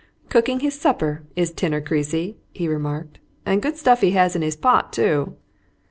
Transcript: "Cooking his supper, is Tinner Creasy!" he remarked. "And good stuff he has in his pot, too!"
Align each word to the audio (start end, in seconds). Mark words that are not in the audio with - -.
"Cooking 0.29 0.61
his 0.61 0.73
supper, 0.81 1.27
is 1.35 1.51
Tinner 1.51 1.79
Creasy!" 1.79 2.35
he 2.55 2.67
remarked. 2.67 3.19
"And 3.45 3.61
good 3.61 3.77
stuff 3.77 4.01
he 4.01 4.13
has 4.17 4.35
in 4.35 4.41
his 4.41 4.55
pot, 4.55 4.91
too!" 4.91 5.35